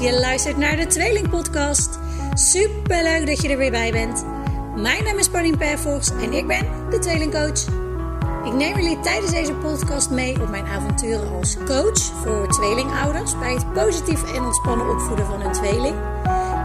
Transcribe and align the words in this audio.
Je 0.00 0.18
luistert 0.20 0.56
naar 0.56 0.76
de 0.76 0.86
Tweeling 0.86 1.28
Podcast. 1.28 1.98
Super 2.34 3.02
leuk 3.02 3.26
dat 3.26 3.42
je 3.42 3.48
er 3.48 3.56
weer 3.56 3.70
bij 3.70 3.92
bent. 3.92 4.24
Mijn 4.76 5.04
naam 5.04 5.18
is 5.18 5.28
Pauline 5.28 5.56
Perfors 5.56 6.10
en 6.10 6.32
ik 6.32 6.46
ben 6.46 6.66
de 6.90 6.98
Tweelingcoach. 6.98 7.64
Ik 8.44 8.52
neem 8.52 8.76
jullie 8.76 9.00
tijdens 9.00 9.30
deze 9.32 9.54
podcast 9.54 10.10
mee 10.10 10.42
op 10.42 10.48
mijn 10.48 10.66
avonturen 10.66 11.32
als 11.32 11.56
coach 11.66 12.02
voor 12.22 12.48
tweelingouders 12.48 13.38
bij 13.38 13.52
het 13.52 13.72
positief 13.72 14.34
en 14.34 14.42
ontspannen 14.42 14.90
opvoeden 14.90 15.26
van 15.26 15.40
hun 15.40 15.52
tweeling. 15.52 15.96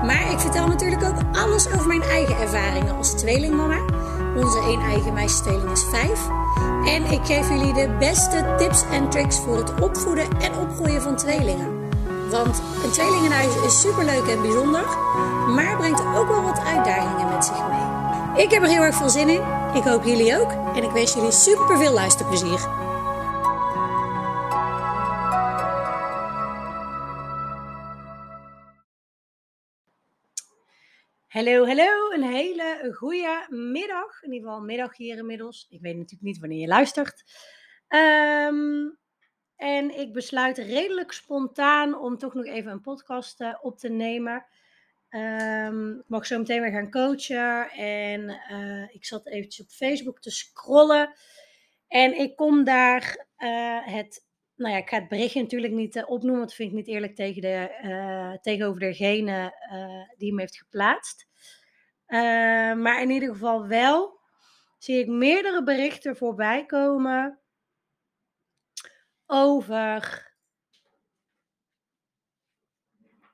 Maar 0.05 0.31
ik 0.31 0.39
vertel 0.39 0.67
natuurlijk 0.67 1.03
ook 1.03 1.37
alles 1.37 1.67
over 1.67 1.87
mijn 1.87 2.01
eigen 2.01 2.37
ervaringen 2.37 2.95
als 2.95 3.11
tweelingmama. 3.11 3.79
Onze 4.35 4.59
één 4.59 4.81
eigen 4.81 5.13
meisjestweeling 5.13 5.71
is 5.71 5.83
vijf. 5.89 6.27
En 6.85 7.11
ik 7.11 7.25
geef 7.25 7.49
jullie 7.49 7.73
de 7.73 7.95
beste 7.99 8.55
tips 8.57 8.83
en 8.91 9.09
tricks 9.09 9.39
voor 9.39 9.57
het 9.57 9.81
opvoeden 9.81 10.27
en 10.39 10.57
opgroeien 10.57 11.01
van 11.01 11.15
tweelingen. 11.15 11.86
Want 12.29 12.61
een 12.83 12.91
tweelingenhuis 12.91 13.55
is 13.65 13.81
superleuk 13.81 14.27
en 14.27 14.41
bijzonder, 14.41 14.85
maar 15.55 15.77
brengt 15.77 16.01
ook 16.01 16.27
wel 16.27 16.41
wat 16.41 16.59
uitdagingen 16.59 17.29
met 17.33 17.45
zich 17.45 17.67
mee. 17.67 18.43
Ik 18.43 18.51
heb 18.51 18.61
er 18.61 18.69
heel 18.69 18.81
erg 18.81 18.95
veel 18.95 19.09
zin 19.09 19.29
in. 19.29 19.41
Ik 19.73 19.83
hoop 19.83 20.03
jullie 20.03 20.37
ook. 20.39 20.51
En 20.75 20.83
ik 20.83 20.91
wens 20.91 21.13
jullie 21.13 21.31
super 21.31 21.77
veel 21.77 21.93
luisterplezier. 21.93 22.59
Hallo, 31.27 31.65
hallo. 31.65 32.11
Een 32.11 32.23
hele 32.23 32.93
goede 32.95 33.45
middag. 33.49 34.21
In 34.21 34.33
ieder 34.33 34.49
geval 34.49 34.65
middag 34.65 34.97
hier 34.97 35.17
inmiddels. 35.17 35.65
Ik 35.69 35.81
weet 35.81 35.95
natuurlijk 35.95 36.23
niet 36.23 36.39
wanneer 36.39 36.59
je 36.59 36.67
luistert. 36.67 37.23
Ehm, 37.87 38.55
en 39.57 39.99
ik 39.99 40.13
besluit 40.13 40.57
redelijk 40.57 41.11
spontaan 41.11 41.99
om 41.99 42.17
toch 42.17 42.33
nog 42.33 42.45
even 42.45 42.71
een 42.71 42.81
podcast 42.81 43.41
uh, 43.41 43.55
op 43.61 43.77
te 43.77 43.89
nemen. 43.89 44.45
Um, 45.09 45.99
ik 45.99 46.07
mag 46.07 46.25
zo 46.25 46.37
meteen 46.37 46.61
weer 46.61 46.71
gaan 46.71 46.91
coachen. 46.91 47.69
En 47.71 48.41
uh, 48.51 48.95
ik 48.95 49.05
zat 49.05 49.27
eventjes 49.27 49.65
op 49.65 49.71
Facebook 49.71 50.21
te 50.21 50.31
scrollen. 50.31 51.13
En 51.87 52.19
ik 52.19 52.35
kom 52.35 52.63
daar 52.63 53.25
uh, 53.37 53.85
het. 53.85 54.25
Nou 54.55 54.71
ja, 54.73 54.77
ik 54.77 54.89
ga 54.89 54.99
het 54.99 55.07
berichtje 55.07 55.41
natuurlijk 55.41 55.73
niet 55.73 56.03
opnoemen. 56.03 56.37
Want 56.37 56.47
dat 56.47 56.53
vind 56.53 56.69
ik 56.69 56.75
niet 56.75 56.87
eerlijk 56.87 57.15
tegen 57.15 57.41
de, 57.41 58.39
tegenover 58.41 58.79
degene 58.79 59.53
die 60.17 60.29
hem 60.29 60.39
heeft 60.39 60.57
geplaatst. 60.57 61.27
maar 62.77 63.01
in 63.01 63.09
ieder 63.09 63.29
geval 63.29 63.67
wel 63.67 64.19
zie 64.77 64.99
ik 64.99 65.07
meerdere 65.07 65.63
berichten 65.63 66.17
voorbij 66.17 66.65
komen 66.65 67.39
over 69.27 70.25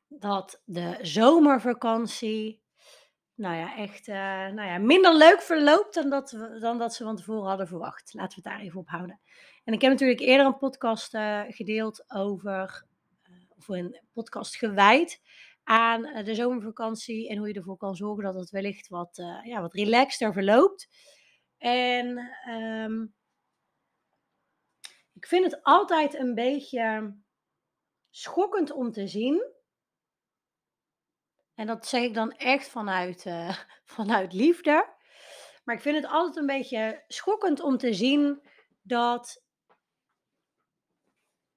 dat 0.07 0.61
de 0.65 0.97
zomervakantie, 1.01 2.61
nou 3.35 3.55
ja, 3.55 3.75
echt 3.75 4.07
uh, 4.07 4.15
nou 4.15 4.61
ja, 4.61 4.77
minder 4.77 5.15
leuk 5.15 5.41
verloopt 5.41 5.93
dan 5.93 6.09
dat, 6.09 6.31
we, 6.31 6.59
dan 6.59 6.77
dat 6.77 6.93
ze 6.93 7.03
van 7.03 7.15
tevoren 7.15 7.47
hadden 7.47 7.67
verwacht. 7.67 8.13
Laten 8.13 8.41
we 8.41 8.49
het 8.49 8.57
daar 8.57 8.65
even 8.65 8.79
op 8.79 8.87
houden. 8.87 9.19
En 9.63 9.73
ik 9.73 9.81
heb 9.81 9.91
natuurlijk 9.91 10.19
eerder 10.19 10.45
een 10.45 10.57
podcast 10.57 11.13
uh, 11.13 11.41
gedeeld 11.47 12.11
over, 12.11 12.85
uh, 13.29 13.35
of 13.49 13.67
een 13.67 13.99
podcast 14.13 14.55
gewijd 14.55 15.21
aan 15.63 16.01
de 16.23 16.35
zomervakantie 16.35 17.29
en 17.29 17.37
hoe 17.37 17.47
je 17.47 17.53
ervoor 17.53 17.77
kan 17.77 17.95
zorgen 17.95 18.23
dat 18.23 18.33
het 18.33 18.49
wellicht 18.49 18.87
wat, 18.87 19.21
ja, 19.43 19.61
wat 19.61 19.73
relaxter 19.73 20.33
verloopt. 20.33 20.87
En 21.57 22.29
um, 22.49 23.13
ik 25.23 25.29
vind 25.29 25.51
het 25.51 25.63
altijd 25.63 26.13
een 26.13 26.35
beetje 26.35 27.15
schokkend 28.09 28.71
om 28.71 28.91
te 28.91 29.07
zien. 29.07 29.51
En 31.55 31.67
dat 31.67 31.87
zeg 31.87 32.03
ik 32.03 32.13
dan 32.13 32.31
echt 32.31 32.67
vanuit, 32.67 33.25
uh, 33.25 33.57
vanuit 33.95 34.33
liefde. 34.33 34.93
Maar 35.63 35.75
ik 35.75 35.81
vind 35.81 35.95
het 35.95 36.05
altijd 36.05 36.35
een 36.35 36.45
beetje 36.45 37.03
schokkend 37.07 37.59
om 37.59 37.77
te 37.77 37.93
zien 37.93 38.41
dat 38.81 39.43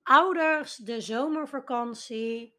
ouders 0.02 0.76
de 0.76 1.00
zomervakantie, 1.00 2.54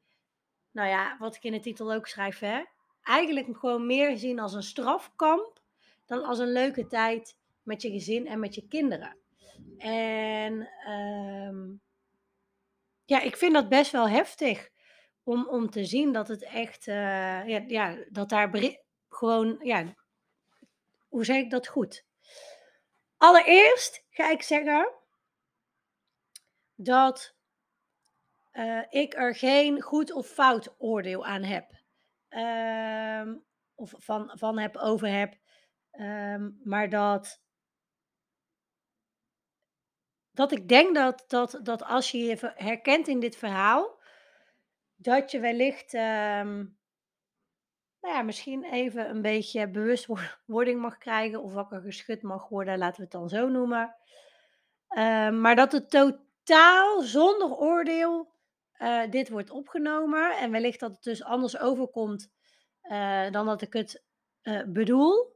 nou 0.72 0.90
ja, 0.90 1.18
wat 1.20 1.36
ik 1.36 1.44
in 1.44 1.52
de 1.52 1.60
titel 1.60 1.94
ook 1.94 2.08
schrijf, 2.08 2.40
hè, 2.40 2.64
eigenlijk 3.02 3.58
gewoon 3.58 3.86
meer 3.86 4.18
zien 4.18 4.40
als 4.40 4.54
een 4.54 4.64
strafkamp 4.64 5.62
dan 6.06 6.24
als 6.24 6.40
een 6.40 6.52
leuke 6.52 6.88
tijd 6.88 7.38
met 7.64 7.82
je 7.82 7.92
gezin 7.92 8.28
en 8.28 8.40
met 8.40 8.56
je 8.56 8.68
kinderen. 8.68 9.18
En 9.78 10.70
um, 10.90 11.82
ja, 13.06 13.22
ik 13.22 13.38
vind 13.38 13.54
dat 13.54 13.70
best 13.70 13.92
wel 13.92 14.10
heftig 14.10 14.70
om, 15.24 15.48
om 15.48 15.70
te 15.70 15.86
zien 15.86 16.14
dat 16.14 16.28
het 16.28 16.44
echt, 16.44 16.88
uh, 16.88 17.48
ja, 17.48 17.64
ja, 17.68 17.98
dat 18.10 18.30
daar 18.30 18.50
gewoon, 19.10 19.58
ja, 19.62 19.94
hoe 21.08 21.26
zeg 21.26 21.38
ik 21.38 21.50
dat 21.50 21.68
goed? 21.68 22.06
Allereerst 23.18 24.06
ga 24.10 24.32
ik 24.32 24.42
zeggen 24.42 24.94
dat 26.76 27.36
uh, 28.54 28.84
ik 28.90 29.14
er 29.14 29.36
geen 29.36 29.82
goed 29.82 30.12
of 30.12 30.28
fout 30.28 30.76
oordeel 30.78 31.26
aan 31.26 31.44
heb. 31.44 31.76
Um, 32.30 33.44
of 33.76 33.94
van, 33.98 34.32
van 34.34 34.58
heb, 34.58 34.78
over 34.78 35.08
heb. 35.08 35.38
Um, 35.92 36.60
maar 36.64 36.90
dat 36.90 37.42
dat 40.38 40.52
ik 40.52 40.68
denk 40.68 40.96
dat, 40.96 41.24
dat, 41.28 41.60
dat 41.64 41.84
als 41.84 42.12
je 42.12 42.18
je 42.18 42.52
herkent 42.56 43.08
in 43.08 43.20
dit 43.20 43.36
verhaal, 43.36 44.00
dat 44.96 45.32
je 45.32 45.40
wellicht 45.40 45.94
um, 45.94 46.78
nou 48.02 48.16
ja, 48.16 48.22
misschien 48.22 48.64
even 48.64 49.10
een 49.10 49.22
beetje 49.22 49.70
bewustwording 49.70 50.82
mag 50.88 50.98
krijgen 50.98 51.44
of 51.44 51.54
wakker 51.54 51.82
geschud 51.82 52.22
mag 52.22 52.48
worden, 52.48 52.78
laten 52.78 52.96
we 52.96 53.02
het 53.02 53.12
dan 53.12 53.30
zo 53.30 53.48
noemen. 53.48 53.96
Uh, 54.90 55.30
maar 55.30 55.56
dat 55.56 55.72
het 55.72 55.90
totaal 55.90 57.02
zonder 57.02 57.56
oordeel 57.56 58.32
uh, 58.80 59.10
dit 59.10 59.30
wordt 59.30 59.50
opgenomen 59.50 60.38
en 60.38 60.52
wellicht 60.52 60.80
dat 60.80 60.92
het 60.92 61.04
dus 61.04 61.24
anders 61.24 61.60
overkomt 61.60 62.32
uh, 62.84 63.32
dan 63.32 63.46
dat 63.46 63.62
ik 63.62 63.74
het 63.74 64.04
eh, 64.42 64.64
bedoel. 64.68 65.36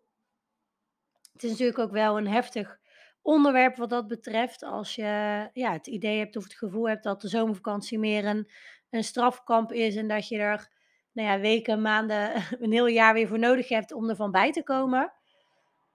Het 1.34 1.44
is 1.44 1.50
natuurlijk 1.50 1.80
ook 1.80 1.92
wel 1.92 2.18
een 2.18 2.28
heftig 2.28 2.81
onderwerp 3.22 3.76
wat 3.76 3.90
dat 3.90 4.08
betreft. 4.08 4.64
Als 4.64 4.96
je 4.96 5.50
ja, 5.54 5.72
het 5.72 5.88
idee 5.88 6.18
hebt 6.18 6.36
of 6.36 6.44
het 6.44 6.54
gevoel 6.54 6.90
hebt 6.90 7.04
dat 7.04 7.22
de 7.22 7.28
zomervakantie 7.28 8.00
meer 8.00 8.26
een, 8.26 8.52
een 8.90 9.04
strafkamp 9.04 9.72
is 9.72 9.96
en 9.96 10.08
dat 10.08 10.28
je 10.28 10.38
er 10.38 10.70
nou 11.12 11.28
ja, 11.28 11.40
weken, 11.40 11.82
maanden, 11.82 12.34
een 12.64 12.72
heel 12.72 12.88
jaar 12.88 13.14
weer 13.14 13.28
voor 13.28 13.40
nodig 13.40 13.70
hebt 13.70 13.92
om 13.92 14.10
ervan 14.10 14.32
bij 14.32 14.52
te 14.52 14.64
komen. 14.64 15.14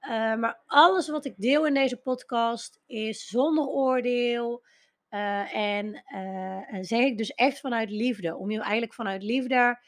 Uh, 0.01 0.35
maar 0.35 0.63
alles 0.67 1.09
wat 1.09 1.25
ik 1.25 1.35
deel 1.37 1.67
in 1.67 1.75
deze 1.75 1.97
podcast 1.97 2.81
is 2.87 3.27
zonder 3.27 3.65
oordeel. 3.65 4.65
Uh, 5.11 5.55
en 5.55 6.05
uh, 6.15 6.79
zeg 6.81 7.01
ik 7.01 7.19
dus 7.19 7.31
echt 7.31 7.61
vanuit 7.61 7.91
liefde. 7.91 8.37
Om 8.37 8.51
je 8.51 8.61
eigenlijk 8.61 8.95
vanuit 8.95 9.23
liefde 9.23 9.79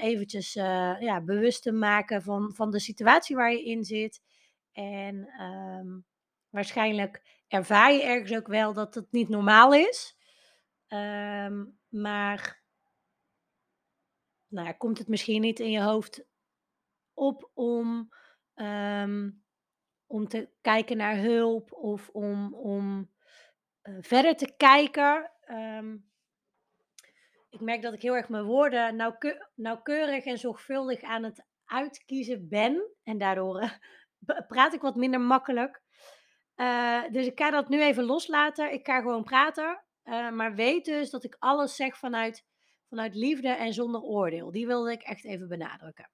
eventjes 0.00 0.52
ja, 1.00 1.20
bewust 1.24 1.62
te 1.62 1.72
maken 1.72 2.22
van, 2.22 2.54
van 2.54 2.70
de 2.70 2.80
situatie 2.80 3.36
waar 3.36 3.52
je 3.52 3.64
in 3.64 3.84
zit. 3.84 4.20
En 4.72 5.28
um, 5.40 6.04
Waarschijnlijk 6.50 7.42
ervaar 7.48 7.92
je 7.92 8.02
ergens 8.02 8.34
ook 8.34 8.46
wel 8.46 8.72
dat 8.72 8.94
het 8.94 9.12
niet 9.12 9.28
normaal 9.28 9.74
is. 9.74 10.18
Um, 10.88 11.78
maar 11.88 12.62
nou 14.48 14.72
komt 14.72 14.98
het 14.98 15.08
misschien 15.08 15.40
niet 15.40 15.60
in 15.60 15.70
je 15.70 15.80
hoofd 15.80 16.24
op 17.14 17.50
om, 17.54 18.08
um, 18.54 19.44
om 20.06 20.28
te 20.28 20.48
kijken 20.60 20.96
naar 20.96 21.16
hulp 21.16 21.72
of 21.72 22.08
om, 22.08 22.54
om 22.54 23.10
uh, 23.82 23.96
verder 24.00 24.36
te 24.36 24.54
kijken. 24.56 25.30
Um, 25.48 26.10
ik 27.50 27.60
merk 27.60 27.82
dat 27.82 27.94
ik 27.94 28.02
heel 28.02 28.16
erg 28.16 28.28
mijn 28.28 28.44
woorden 28.44 28.96
nauwke 28.96 29.48
nauwkeurig 29.54 30.24
en 30.24 30.38
zorgvuldig 30.38 31.02
aan 31.02 31.22
het 31.22 31.44
uitkiezen 31.64 32.48
ben. 32.48 32.96
En 33.02 33.18
daardoor 33.18 33.62
uh, 33.62 33.70
praat 34.48 34.74
ik 34.74 34.80
wat 34.80 34.96
minder 34.96 35.20
makkelijk. 35.20 35.79
Uh, 36.60 37.02
dus 37.10 37.26
ik 37.26 37.38
ga 37.38 37.50
dat 37.50 37.68
nu 37.68 37.82
even 37.82 38.04
loslaten. 38.04 38.72
Ik 38.72 38.86
ga 38.86 39.00
gewoon 39.00 39.24
praten. 39.24 39.82
Uh, 40.04 40.30
maar 40.30 40.54
weet 40.54 40.84
dus 40.84 41.10
dat 41.10 41.24
ik 41.24 41.36
alles 41.38 41.76
zeg 41.76 41.96
vanuit, 41.96 42.44
vanuit 42.88 43.14
liefde 43.14 43.48
en 43.48 43.72
zonder 43.72 44.00
oordeel. 44.00 44.50
Die 44.50 44.66
wilde 44.66 44.92
ik 44.92 45.02
echt 45.02 45.24
even 45.24 45.48
benadrukken. 45.48 46.10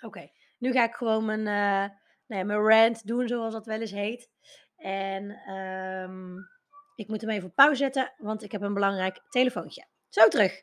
Oké, 0.00 0.30
nu 0.58 0.72
ga 0.72 0.84
ik 0.84 0.94
gewoon 0.94 1.24
mijn, 1.24 1.42
nou 1.42 1.90
ja, 2.26 2.44
mijn 2.44 2.68
rant 2.68 3.06
doen, 3.06 3.28
zoals 3.28 3.52
dat 3.52 3.66
wel 3.66 3.80
eens 3.80 3.90
heet. 3.90 4.30
En 4.76 5.54
um, 5.54 6.48
ik 6.94 7.08
moet 7.08 7.20
hem 7.20 7.30
even 7.30 7.48
op 7.48 7.54
pauze 7.54 7.76
zetten, 7.76 8.12
want 8.16 8.42
ik 8.42 8.52
heb 8.52 8.62
een 8.62 8.74
belangrijk 8.74 9.20
telefoontje. 9.28 9.86
Zo 10.08 10.28
terug. 10.28 10.62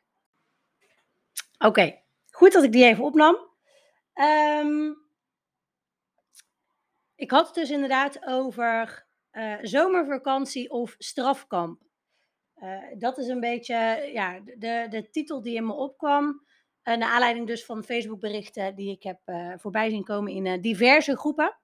Oké, 1.57 2.01
goed 2.29 2.53
dat 2.53 2.63
ik 2.63 2.71
die 2.71 2.85
even 2.85 3.03
opnam. 3.03 3.35
Um, 4.13 5.06
ik 7.17 7.31
had 7.31 7.45
het 7.45 7.55
dus 7.55 7.69
inderdaad 7.69 8.25
over 8.25 9.05
uh, 9.31 9.57
zomervakantie 9.61 10.69
of 10.69 10.95
strafkamp. 10.97 11.81
Eh, 12.53 12.83
dat 12.97 13.17
is 13.17 13.27
een 13.27 13.39
beetje 13.39 14.09
ja, 14.13 14.39
de, 14.39 14.87
de 14.89 15.09
titel 15.09 15.41
die 15.41 15.55
in 15.55 15.65
me 15.65 15.73
opkwam. 15.73 16.45
Uh, 16.83 16.95
naar 16.95 17.09
aanleiding 17.09 17.47
dus 17.47 17.65
van 17.65 17.83
Facebook-berichten 17.83 18.75
die 18.75 18.91
ik 18.91 19.03
heb 19.03 19.19
voorbij 19.55 19.89
zien 19.89 20.03
komen 20.03 20.31
in 20.31 20.61
diverse 20.61 21.17
groepen. 21.17 21.57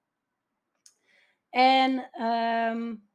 En 1.49 2.21
um, 2.23 3.09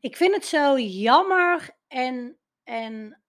ik 0.00 0.16
vind 0.16 0.34
het 0.34 0.44
zo 0.44 0.78
jammer 0.78 1.76
en, 1.88 2.38
en 2.62 3.22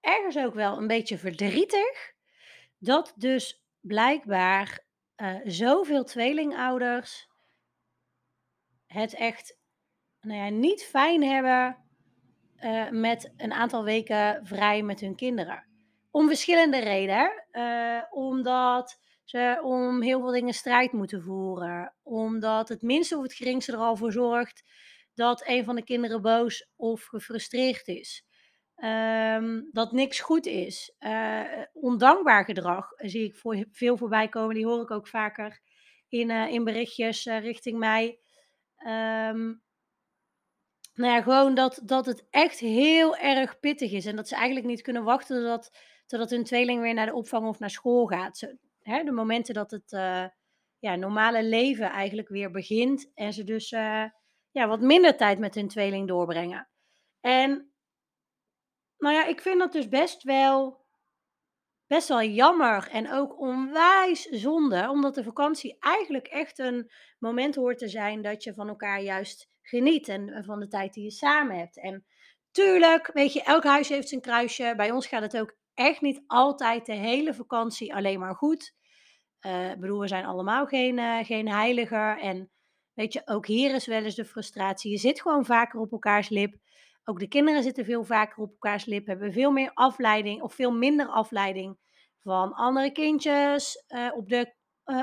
ergens 0.00 0.38
ook 0.38 0.54
wel 0.54 0.76
een 0.76 0.86
beetje 0.86 1.18
verdrietig 1.18 2.14
dat 2.78 3.12
dus 3.16 3.64
blijkbaar 3.80 4.86
zoveel 5.44 6.04
tweelingouders 6.04 7.28
het 8.86 9.14
echt 9.14 9.56
nou 10.20 10.38
ja, 10.38 10.48
niet 10.48 10.84
fijn 10.84 11.22
hebben 11.22 11.76
uh, 12.60 12.90
met 12.90 13.32
een 13.36 13.52
aantal 13.52 13.84
weken 13.84 14.46
vrij 14.46 14.82
met 14.82 15.00
hun 15.00 15.16
kinderen. 15.16 15.66
Om 16.10 16.26
verschillende 16.26 16.78
redenen. 16.78 17.44
Uh, 17.52 18.02
omdat 18.10 19.00
ze 19.24 19.60
om 19.62 20.02
heel 20.02 20.20
veel 20.20 20.30
dingen 20.30 20.54
strijd 20.54 20.92
moeten 20.92 21.22
voeren. 21.22 21.94
Omdat 22.02 22.68
het 22.68 22.82
minste 22.82 23.16
of 23.16 23.22
het 23.22 23.34
geringste 23.34 23.72
er 23.72 23.78
al 23.78 23.96
voor 23.96 24.12
zorgt 24.12 24.62
dat 25.14 25.48
een 25.48 25.64
van 25.64 25.76
de 25.76 25.84
kinderen 25.84 26.22
boos 26.22 26.68
of 26.76 27.04
gefrustreerd 27.04 27.88
is. 27.88 28.24
Um, 28.84 29.68
dat 29.72 29.92
niks 29.92 30.20
goed 30.20 30.46
is. 30.46 30.94
Uh, 31.00 31.42
ondankbaar 31.72 32.44
gedrag 32.44 32.92
zie 32.96 33.24
ik 33.24 33.66
veel 33.72 33.96
voorbij 33.96 34.28
komen. 34.28 34.54
Die 34.54 34.66
hoor 34.66 34.82
ik 34.82 34.90
ook 34.90 35.08
vaker 35.08 35.60
in, 36.08 36.30
in 36.30 36.64
berichtjes 36.64 37.24
richting 37.24 37.78
mij. 37.78 38.18
Um, 38.78 39.62
nou 40.94 41.12
ja, 41.12 41.22
gewoon 41.22 41.54
dat, 41.54 41.80
dat 41.84 42.06
het 42.06 42.26
echt 42.30 42.58
heel 42.58 43.16
erg 43.16 43.58
pittig 43.58 43.92
is. 43.92 44.06
En 44.06 44.16
dat 44.16 44.28
ze 44.28 44.34
eigenlijk 44.34 44.66
niet 44.66 44.82
kunnen 44.82 45.04
wachten 45.04 45.36
totdat, 45.36 45.76
totdat 46.06 46.30
hun 46.30 46.44
tweeling 46.44 46.80
weer 46.80 46.94
naar 46.94 47.06
de 47.06 47.14
opvang 47.14 47.46
of 47.46 47.58
naar 47.58 47.70
school 47.70 48.06
gaat. 48.06 48.54
Hè, 48.82 49.04
de 49.04 49.12
momenten 49.12 49.54
dat 49.54 49.70
het 49.70 49.90
ja, 50.78 50.96
normale 50.96 51.42
leven 51.44 51.90
eigenlijk 51.90 52.28
weer 52.28 52.50
begint. 52.50 53.10
En 53.14 53.32
ze 53.32 53.44
dus 53.44 53.68
ja, 54.50 54.68
wat 54.68 54.80
minder 54.80 55.16
tijd 55.16 55.38
met 55.38 55.54
hun 55.54 55.68
tweeling 55.68 56.08
doorbrengen. 56.08 56.68
En 57.20 57.72
nou 58.98 59.14
ja, 59.14 59.26
ik 59.26 59.40
vind 59.40 59.58
dat 59.58 59.72
dus 59.72 59.88
best 59.88 60.22
wel, 60.22 60.84
best 61.86 62.08
wel 62.08 62.22
jammer 62.22 62.88
en 62.90 63.12
ook 63.12 63.40
onwijs 63.40 64.22
zonde. 64.22 64.88
Omdat 64.90 65.14
de 65.14 65.24
vakantie 65.24 65.76
eigenlijk 65.80 66.26
echt 66.26 66.58
een 66.58 66.90
moment 67.18 67.54
hoort 67.54 67.78
te 67.78 67.88
zijn 67.88 68.22
dat 68.22 68.44
je 68.44 68.54
van 68.54 68.68
elkaar 68.68 69.00
juist 69.00 69.50
geniet 69.62 70.08
en 70.08 70.44
van 70.44 70.60
de 70.60 70.68
tijd 70.68 70.94
die 70.94 71.04
je 71.04 71.10
samen 71.10 71.58
hebt. 71.58 71.80
En 71.80 72.06
tuurlijk, 72.50 73.10
weet 73.12 73.32
je, 73.32 73.42
elk 73.42 73.64
huis 73.64 73.88
heeft 73.88 74.08
zijn 74.08 74.20
kruisje. 74.20 74.74
Bij 74.76 74.90
ons 74.90 75.06
gaat 75.06 75.22
het 75.22 75.38
ook 75.38 75.56
echt 75.74 76.00
niet 76.00 76.22
altijd 76.26 76.86
de 76.86 76.94
hele 76.94 77.34
vakantie 77.34 77.94
alleen 77.94 78.20
maar 78.20 78.34
goed. 78.34 78.76
Uh, 79.46 79.70
ik 79.70 79.80
bedoel, 79.80 80.00
we 80.00 80.08
zijn 80.08 80.24
allemaal 80.24 80.66
geen, 80.66 80.98
uh, 80.98 81.24
geen 81.24 81.48
heiliger. 81.48 82.18
En 82.18 82.50
weet 82.94 83.12
je, 83.12 83.22
ook 83.24 83.46
hier 83.46 83.74
is 83.74 83.86
wel 83.86 84.04
eens 84.04 84.14
de 84.14 84.24
frustratie. 84.24 84.90
Je 84.90 84.98
zit 84.98 85.22
gewoon 85.22 85.44
vaker 85.44 85.80
op 85.80 85.92
elkaars 85.92 86.28
lip. 86.28 86.54
Ook 87.08 87.18
de 87.18 87.28
kinderen 87.28 87.62
zitten 87.62 87.84
veel 87.84 88.04
vaker 88.04 88.42
op 88.42 88.50
elkaars 88.50 88.84
lip. 88.84 89.06
Hebben 89.06 89.32
veel 89.32 89.50
meer 89.50 89.70
afleiding 89.74 90.42
of 90.42 90.54
veel 90.54 90.72
minder 90.72 91.06
afleiding 91.06 91.78
van 92.18 92.52
andere 92.52 92.92
kindjes 92.92 93.84
uh, 93.88 94.10
op 94.14 94.28
de 94.28 94.54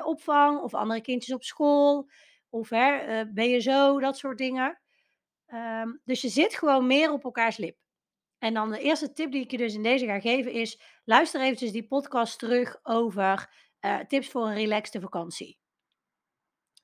opvang 0.04 0.62
of 0.62 0.74
andere 0.74 1.02
kindjes 1.02 1.36
op 1.36 1.44
school. 1.44 2.10
Of 2.50 2.70
hè, 2.70 3.24
ben 3.34 3.50
je 3.50 3.60
zo, 3.60 4.00
dat 4.00 4.18
soort 4.18 4.38
dingen. 4.38 4.82
Um, 5.48 6.02
dus 6.04 6.22
je 6.22 6.30
zit 6.30 6.56
gewoon 6.56 6.88
meer 6.88 7.12
op 7.12 7.24
elkaars 7.24 7.58
lip. 7.58 7.78
En 8.38 8.54
dan 8.54 8.72
de 8.72 8.80
eerste 8.80 9.12
tip 9.12 9.32
die 9.32 9.44
ik 9.44 9.52
je 9.52 9.58
dus 9.58 9.74
in 9.74 9.84
deze 9.84 10.06
ga 10.06 10.20
geven 10.20 10.52
is: 10.52 10.82
luister 11.04 11.42
eventjes 11.42 11.72
die 11.72 11.88
podcast 11.88 12.40
terug 12.40 12.80
over 12.84 13.54
tips 14.08 14.30
voor 14.30 14.48
een 14.48 14.56
relaxte 14.56 15.02
vakantie. 15.02 15.60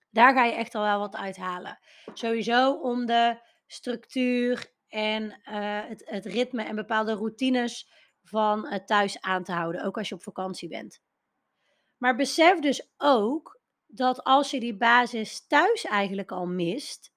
Daar 0.09 0.33
ga 0.33 0.45
je 0.45 0.53
echt 0.53 0.75
al 0.75 0.83
wel 0.83 0.99
wat 0.99 1.15
uithalen. 1.15 1.79
Sowieso 2.13 2.73
om 2.73 3.05
de 3.05 3.39
structuur 3.67 4.70
en 4.91 5.23
uh, 5.23 5.79
het, 5.87 6.01
het, 6.05 6.25
ritme 6.25 6.63
en 6.63 6.75
bepaalde 6.75 7.13
routines 7.13 7.89
van 8.23 8.65
uh, 8.65 8.73
thuis 8.73 9.21
aan 9.21 9.43
te 9.43 9.51
houden, 9.51 9.83
ook 9.83 9.97
als 9.97 10.09
je 10.09 10.15
op 10.15 10.23
vakantie 10.23 10.69
bent. 10.69 11.01
Maar 11.97 12.15
besef 12.15 12.59
dus 12.59 12.91
ook 12.97 13.61
dat 13.85 14.23
als 14.23 14.51
je 14.51 14.59
die 14.59 14.77
basis 14.77 15.47
thuis 15.47 15.83
eigenlijk 15.85 16.31
al 16.31 16.45
mist, 16.45 17.13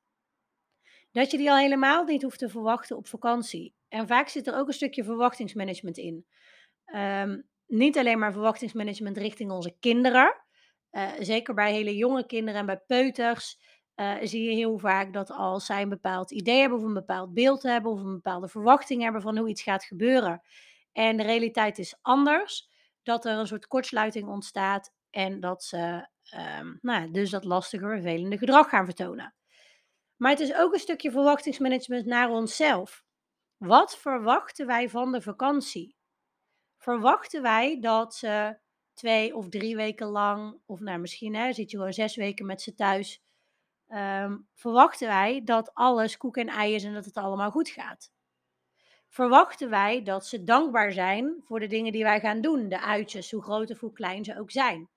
dat 1.10 1.30
je 1.30 1.36
die 1.36 1.50
al 1.50 1.56
helemaal 1.56 2.04
niet 2.04 2.22
hoeft 2.22 2.38
te 2.38 2.48
verwachten 2.48 2.96
op 2.96 3.06
vakantie. 3.06 3.74
En 3.88 4.06
vaak 4.06 4.28
zit 4.28 4.46
er 4.46 4.56
ook 4.56 4.66
een 4.66 4.72
stukje 4.72 5.04
verwachtingsmanagement 5.04 5.96
in. 5.96 6.26
Um, 6.94 7.48
niet 7.66 7.98
alleen 7.98 8.18
maar 8.18 8.32
verwachtingsmanagement 8.32 9.16
richting 9.16 9.50
onze 9.50 9.76
kinderen. 9.80 10.42
Uh, 10.90 11.12
zeker 11.18 11.54
bij 11.54 11.72
hele 11.72 11.96
jonge 11.96 12.26
kinderen 12.26 12.60
en 12.60 12.66
bij 12.66 12.80
peuters 12.86 13.58
uh, 13.96 14.14
zie 14.22 14.42
je 14.42 14.54
heel 14.54 14.78
vaak 14.78 15.12
dat 15.12 15.30
als 15.30 15.66
zij 15.66 15.82
een 15.82 15.88
bepaald 15.88 16.30
idee 16.30 16.60
hebben 16.60 16.78
of 16.78 16.84
een 16.84 16.94
bepaald 16.94 17.34
beeld 17.34 17.62
hebben 17.62 17.92
of 17.92 18.00
een 18.00 18.14
bepaalde 18.14 18.48
verwachting 18.48 19.02
hebben 19.02 19.22
van 19.22 19.38
hoe 19.38 19.48
iets 19.48 19.62
gaat 19.62 19.84
gebeuren 19.84 20.42
en 20.94 21.16
de 21.16 21.22
realiteit 21.22 21.78
is 21.78 21.98
anders, 22.02 22.68
dat 23.02 23.24
er 23.24 23.38
een 23.38 23.46
soort 23.46 23.66
kortsluiting 23.66 24.28
ontstaat 24.28 24.92
en 25.10 25.40
dat 25.40 25.64
ze 25.64 26.08
um, 26.60 26.78
nou, 26.80 27.10
dus 27.10 27.30
dat 27.30 27.44
lastige, 27.44 27.86
vervelende 27.86 28.38
gedrag 28.38 28.68
gaan 28.68 28.84
vertonen. 28.84 29.34
Maar 30.16 30.30
het 30.30 30.40
is 30.40 30.54
ook 30.54 30.72
een 30.72 30.78
stukje 30.80 31.10
verwachtingsmanagement 31.10 32.06
naar 32.06 32.30
onszelf. 32.30 33.04
Wat 33.56 33.96
verwachten 33.96 34.66
wij 34.66 34.88
van 34.88 35.12
de 35.12 35.20
vakantie? 35.20 35.96
Verwachten 36.78 37.42
wij 37.42 37.80
dat 37.80 38.14
ze 38.14 38.58
twee 38.92 39.36
of 39.36 39.48
drie 39.48 39.76
weken 39.76 40.06
lang, 40.06 40.60
of 40.66 40.80
nou 40.80 40.98
misschien 40.98 41.34
hè, 41.34 41.52
zit 41.52 41.70
je 41.70 41.76
gewoon 41.76 41.92
zes 41.92 42.16
weken 42.16 42.46
met 42.46 42.62
ze 42.62 42.74
thuis, 42.74 43.22
um, 43.88 44.48
verwachten 44.54 45.08
wij 45.08 45.44
dat 45.44 45.74
alles 45.74 46.16
koek 46.16 46.36
en 46.36 46.48
ei 46.48 46.74
is 46.74 46.84
en 46.84 46.94
dat 46.94 47.04
het 47.04 47.16
allemaal 47.16 47.50
goed 47.50 47.68
gaat? 47.68 48.12
Verwachten 49.08 49.70
wij 49.70 50.02
dat 50.02 50.26
ze 50.26 50.44
dankbaar 50.44 50.92
zijn 50.92 51.40
voor 51.44 51.60
de 51.60 51.66
dingen 51.66 51.92
die 51.92 52.02
wij 52.02 52.20
gaan 52.20 52.40
doen, 52.40 52.68
de 52.68 52.80
uitjes, 52.80 53.30
hoe 53.30 53.42
groot 53.42 53.70
of 53.70 53.80
hoe 53.80 53.92
klein 53.92 54.24
ze 54.24 54.38
ook 54.38 54.50
zijn? 54.50 54.88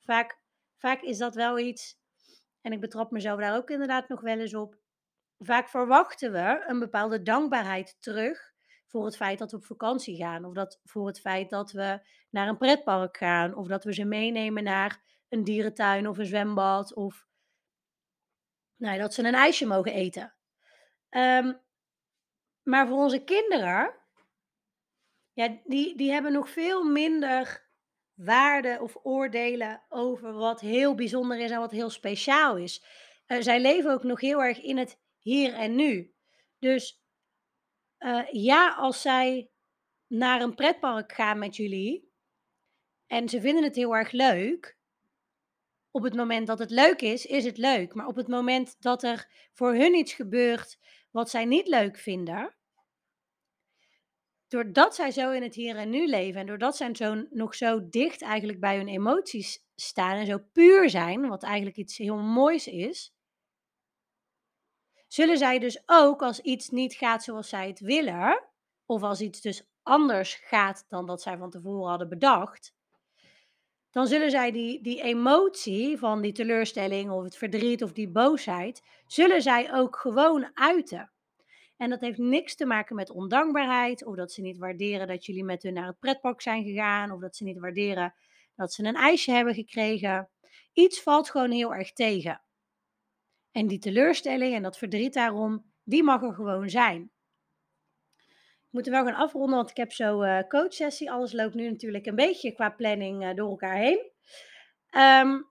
Vaak 0.00 0.40
vaak 0.76 1.00
is 1.00 1.18
dat 1.18 1.34
wel 1.34 1.58
iets, 1.58 1.98
en 2.60 2.72
ik 2.72 2.80
betrap 2.80 3.10
mezelf 3.10 3.40
daar 3.40 3.56
ook 3.56 3.70
inderdaad 3.70 4.08
nog 4.08 4.20
wel 4.20 4.38
eens 4.38 4.54
op. 4.54 4.76
Vaak 5.38 5.68
verwachten 5.68 6.32
we 6.32 6.64
een 6.66 6.78
bepaalde 6.78 7.22
dankbaarheid 7.22 7.96
terug 8.00 8.52
voor 8.86 9.04
het 9.04 9.16
feit 9.16 9.38
dat 9.38 9.50
we 9.50 9.56
op 9.56 9.64
vakantie 9.64 10.16
gaan. 10.16 10.44
Of 10.44 10.54
dat 10.54 10.80
voor 10.84 11.06
het 11.06 11.20
feit 11.20 11.50
dat 11.50 11.72
we 11.72 12.00
naar 12.30 12.48
een 12.48 12.58
pretpark 12.58 13.16
gaan. 13.16 13.54
Of 13.54 13.66
dat 13.66 13.84
we 13.84 13.94
ze 13.94 14.04
meenemen 14.04 14.64
naar 14.64 15.02
een 15.28 15.44
dierentuin 15.44 16.08
of 16.08 16.18
een 16.18 16.26
zwembad. 16.26 16.94
Of 16.94 17.26
nou, 18.82 18.98
dat 18.98 19.14
ze 19.14 19.22
een 19.22 19.34
ijsje 19.34 19.66
mogen 19.66 19.92
eten. 19.92 20.34
Um, 21.10 21.60
maar 22.62 22.88
voor 22.88 22.96
onze 22.96 23.24
kinderen, 23.24 23.94
ja, 25.32 25.58
die, 25.64 25.96
die 25.96 26.12
hebben 26.12 26.32
nog 26.32 26.50
veel 26.50 26.84
minder 26.84 27.70
waarden 28.14 28.80
of 28.80 28.96
oordelen 29.02 29.82
over 29.88 30.32
wat 30.32 30.60
heel 30.60 30.94
bijzonder 30.94 31.38
is 31.38 31.50
en 31.50 31.58
wat 31.58 31.70
heel 31.70 31.90
speciaal 31.90 32.56
is. 32.56 32.84
Uh, 33.26 33.40
zij 33.40 33.60
leven 33.60 33.92
ook 33.92 34.02
nog 34.02 34.20
heel 34.20 34.42
erg 34.42 34.60
in 34.60 34.76
het 34.76 35.00
hier 35.18 35.54
en 35.54 35.74
nu. 35.74 36.14
Dus 36.58 37.02
uh, 37.98 38.26
ja, 38.30 38.74
als 38.74 39.02
zij 39.02 39.50
naar 40.06 40.40
een 40.40 40.54
pretpark 40.54 41.12
gaan 41.12 41.38
met 41.38 41.56
jullie 41.56 42.12
en 43.06 43.28
ze 43.28 43.40
vinden 43.40 43.64
het 43.64 43.76
heel 43.76 43.96
erg 43.96 44.10
leuk, 44.10 44.80
op 45.92 46.02
het 46.02 46.14
moment 46.14 46.46
dat 46.46 46.58
het 46.58 46.70
leuk 46.70 47.00
is, 47.00 47.26
is 47.26 47.44
het 47.44 47.58
leuk. 47.58 47.94
Maar 47.94 48.06
op 48.06 48.16
het 48.16 48.28
moment 48.28 48.76
dat 48.80 49.02
er 49.02 49.28
voor 49.52 49.74
hun 49.74 49.94
iets 49.94 50.12
gebeurt 50.12 50.78
wat 51.10 51.30
zij 51.30 51.44
niet 51.44 51.68
leuk 51.68 51.98
vinden, 51.98 52.54
doordat 54.48 54.94
zij 54.94 55.10
zo 55.10 55.30
in 55.30 55.42
het 55.42 55.54
hier 55.54 55.76
en 55.76 55.90
nu 55.90 56.06
leven 56.06 56.40
en 56.40 56.46
doordat 56.46 56.76
zij 56.76 56.94
zo, 56.94 57.26
nog 57.30 57.54
zo 57.54 57.88
dicht 57.88 58.22
eigenlijk 58.22 58.60
bij 58.60 58.76
hun 58.76 58.88
emoties 58.88 59.66
staan 59.74 60.16
en 60.16 60.26
zo 60.26 60.38
puur 60.52 60.90
zijn, 60.90 61.28
wat 61.28 61.42
eigenlijk 61.42 61.76
iets 61.76 61.96
heel 61.96 62.18
moois 62.18 62.66
is, 62.66 63.14
zullen 65.06 65.38
zij 65.38 65.58
dus 65.58 65.82
ook 65.86 66.22
als 66.22 66.40
iets 66.40 66.68
niet 66.68 66.94
gaat 66.94 67.22
zoals 67.22 67.48
zij 67.48 67.66
het 67.66 67.80
willen, 67.80 68.48
of 68.86 69.02
als 69.02 69.20
iets 69.20 69.40
dus 69.40 69.66
anders 69.82 70.34
gaat 70.34 70.84
dan 70.88 71.06
dat 71.06 71.22
zij 71.22 71.36
van 71.36 71.50
tevoren 71.50 71.88
hadden 71.88 72.08
bedacht, 72.08 72.74
dan 73.92 74.06
zullen 74.06 74.30
zij 74.30 74.52
die, 74.52 74.82
die 74.82 75.02
emotie 75.02 75.98
van 75.98 76.22
die 76.22 76.32
teleurstelling 76.32 77.10
of 77.10 77.24
het 77.24 77.36
verdriet 77.36 77.82
of 77.82 77.92
die 77.92 78.08
boosheid, 78.08 78.82
zullen 79.06 79.42
zij 79.42 79.74
ook 79.74 79.96
gewoon 79.96 80.50
uiten. 80.54 81.12
En 81.76 81.90
dat 81.90 82.00
heeft 82.00 82.18
niks 82.18 82.54
te 82.54 82.66
maken 82.66 82.96
met 82.96 83.10
ondankbaarheid 83.10 84.04
of 84.04 84.16
dat 84.16 84.32
ze 84.32 84.40
niet 84.40 84.58
waarderen 84.58 85.06
dat 85.06 85.26
jullie 85.26 85.44
met 85.44 85.62
hun 85.62 85.72
naar 85.72 85.86
het 85.86 85.98
pretpark 85.98 86.40
zijn 86.40 86.64
gegaan 86.64 87.10
of 87.10 87.20
dat 87.20 87.36
ze 87.36 87.44
niet 87.44 87.58
waarderen 87.58 88.14
dat 88.56 88.72
ze 88.72 88.84
een 88.84 88.94
ijsje 88.94 89.32
hebben 89.32 89.54
gekregen. 89.54 90.28
Iets 90.72 91.02
valt 91.02 91.30
gewoon 91.30 91.50
heel 91.50 91.74
erg 91.74 91.92
tegen. 91.92 92.42
En 93.50 93.66
die 93.66 93.78
teleurstelling 93.78 94.54
en 94.54 94.62
dat 94.62 94.78
verdriet 94.78 95.14
daarom 95.14 95.70
Die 95.84 96.02
mag 96.02 96.22
er 96.22 96.34
gewoon 96.34 96.70
zijn. 96.70 97.11
We 98.72 98.78
moeten 98.78 98.92
wel 98.92 99.04
gaan 99.04 99.24
afronden, 99.24 99.56
want 99.56 99.70
ik 99.70 99.76
heb 99.76 99.92
zo 99.92 100.22
uh, 100.22 100.38
coachsessie. 100.48 101.10
Alles 101.10 101.32
loopt 101.32 101.54
nu 101.54 101.70
natuurlijk 101.70 102.06
een 102.06 102.14
beetje 102.14 102.52
qua 102.52 102.70
planning 102.70 103.22
uh, 103.22 103.34
door 103.34 103.50
elkaar 103.50 103.76
heen. 103.76 104.10
Um, 105.24 105.50